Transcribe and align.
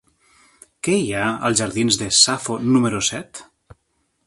Què 0.87 0.95
hi 1.01 1.11
ha 1.17 1.27
als 1.51 1.59
jardins 1.61 2.01
de 2.03 2.09
Safo 2.21 2.57
número 2.73 3.05
set? 3.13 3.45